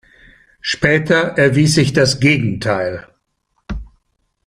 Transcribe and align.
Später 0.61 1.37
erwies 1.37 1.75
sich 1.75 1.93
das 1.93 2.19
Gegenteil. 2.19 3.07